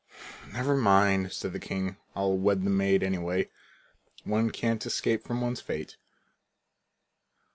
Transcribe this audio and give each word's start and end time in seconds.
"Never 0.51 0.75
mind," 0.75 1.31
said 1.31 1.53
the 1.53 1.59
king. 1.59 1.95
"I'll 2.15 2.35
wed 2.35 2.63
the 2.63 2.71
maid 2.71 3.03
anyway. 3.03 3.51
One 4.23 4.49
can't 4.49 4.83
escape 4.83 5.23
from 5.27 5.41
one's 5.41 5.61
fate." 5.61 5.95